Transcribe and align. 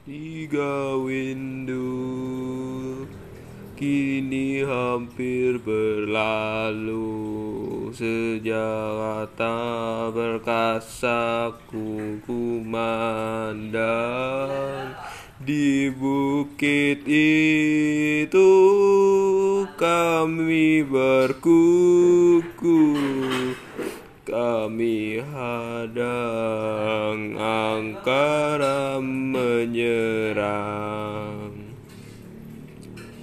Tiga 0.00 0.96
windu 0.96 1.84
kini 3.76 4.64
hampir 4.64 5.60
berlalu. 5.60 7.12
Sejak 7.92 9.28
tak 9.36 10.16
berkasa 10.16 11.52
ku 11.68 12.16
kumandang 12.24 13.76
Di 15.36 15.92
bukit 15.92 17.04
itu. 17.04 18.52
Kami 19.76 20.80
berkuku 20.80 22.80
kami 24.30 25.18
hadang 25.18 27.34
angkara 27.34 29.02
menyerang. 29.02 30.54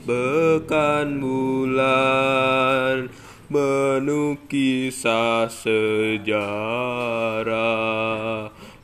Bekan 0.03 1.23
bulan 1.23 3.07
menukisah 3.47 5.47
sejarah. 5.47 6.27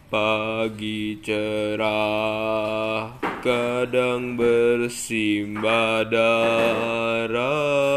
Pagi 0.08 1.20
cerah 1.26 3.18
kadang 3.42 4.38
bersimbah 4.38 6.06
darah 6.06 7.93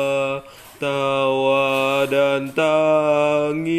dan 2.06 2.54
tangis 2.54 3.76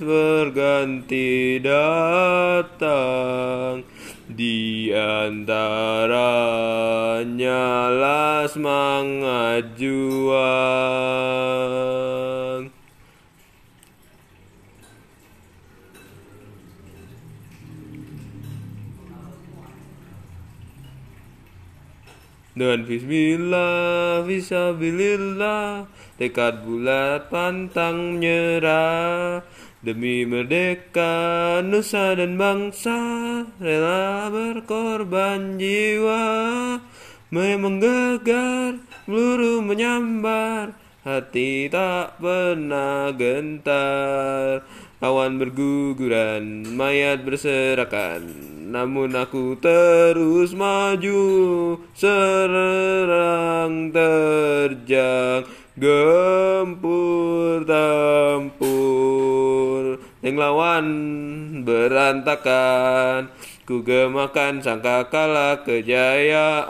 berganti 0.00 1.60
datang. 1.60 2.88
Di 4.28 4.92
antaranya 4.92 5.58
lah 7.90 8.44
semangat 8.48 9.76
juang 9.76 10.28
Dengan 22.58 22.82
bismillah, 22.82 24.26
visabilillah 24.26 25.86
Tekad 26.18 26.66
bulat 26.66 27.30
pantang 27.30 28.18
menyerah. 28.18 29.46
Demi 29.78 30.26
merdeka 30.26 31.62
nusa 31.62 32.18
dan 32.18 32.34
bangsa 32.34 32.98
Rela 33.62 34.26
berkorban 34.26 35.54
jiwa. 35.54 36.26
Memang 37.30 37.78
gegar, 37.78 38.82
peluru 39.06 39.62
menyambar 39.62 40.74
Hati 41.06 41.70
tak 41.70 42.18
pernah 42.18 43.14
gentar. 43.14 44.66
Awan 44.98 45.38
berguguran, 45.38 46.74
mayat 46.74 47.22
berserakan 47.22 48.57
Namun 48.68 49.16
aku 49.16 49.56
terus 49.56 50.52
maju 50.52 51.24
Serang 51.96 53.88
terjang 53.88 55.48
Gempur 55.72 57.64
tempur 57.64 58.84
Yang 60.20 60.36
lawan 60.36 60.86
berantakan 61.64 63.32
Ku 63.64 63.80
gemakan 63.80 64.60
sangka 64.60 65.08
kalah 65.08 65.64
kejayaan 65.64 66.68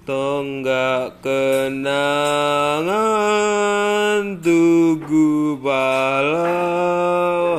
Tonggak 0.01 1.21
kenangan 1.21 2.81
Tugu 4.41 5.61
pahlawan 5.61 7.50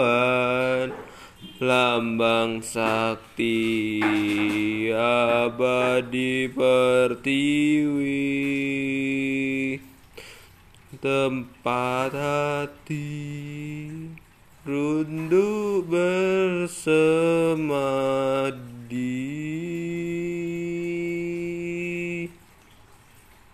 Lambang 1.62 2.58
sakti 2.58 3.54
abadi 4.90 6.50
pertiwi. 6.50 8.18
Tempat 10.98 12.18
hati 12.18 13.14
runduh 14.66 15.86
bersemadi 15.86 16.82